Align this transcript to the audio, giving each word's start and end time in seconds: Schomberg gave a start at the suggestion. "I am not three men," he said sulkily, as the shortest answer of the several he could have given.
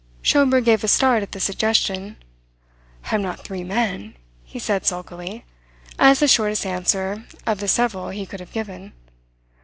Schomberg 0.23 0.65
gave 0.65 0.83
a 0.83 0.87
start 0.87 1.21
at 1.21 1.31
the 1.31 1.39
suggestion. 1.39 2.15
"I 3.11 3.13
am 3.13 3.21
not 3.21 3.43
three 3.43 3.63
men," 3.63 4.15
he 4.43 4.57
said 4.57 4.83
sulkily, 4.83 5.45
as 5.99 6.21
the 6.21 6.27
shortest 6.27 6.65
answer 6.65 7.25
of 7.45 7.59
the 7.59 7.67
several 7.67 8.09
he 8.09 8.25
could 8.25 8.39
have 8.39 8.51
given. 8.51 8.93